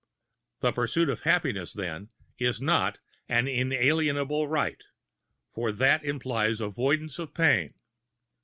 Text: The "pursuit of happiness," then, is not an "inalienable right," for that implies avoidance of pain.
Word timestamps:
The 0.61 0.71
"pursuit 0.71 1.09
of 1.09 1.21
happiness," 1.25 1.73
then, 1.73 2.09
is 2.39 2.59
not 2.59 2.97
an 3.29 3.47
"inalienable 3.47 4.47
right," 4.47 4.81
for 5.53 5.71
that 5.71 6.03
implies 6.03 6.59
avoidance 6.59 7.19
of 7.19 7.35
pain. 7.35 7.75